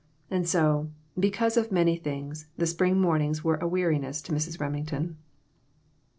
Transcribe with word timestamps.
And 0.31 0.49
so, 0.49 0.89
because 1.19 1.57
of 1.57 1.71
many 1.71 1.95
things, 1.95 2.47
the 2.57 2.65
spring 2.65 2.99
mornings 2.99 3.43
were 3.43 3.57
a 3.57 3.67
weariness 3.67 4.19
to 4.23 4.31
Mrs. 4.31 4.59
Remington. 4.59 5.17